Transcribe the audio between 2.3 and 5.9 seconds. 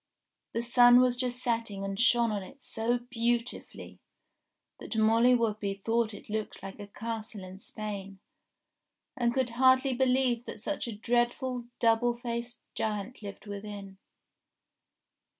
on it so beautifully, that Molly Whuppie